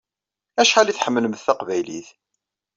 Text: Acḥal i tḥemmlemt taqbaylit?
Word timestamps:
Acḥal 0.61 0.91
i 0.91 0.93
tḥemmlemt 0.95 1.43
taqbaylit? 1.45 2.09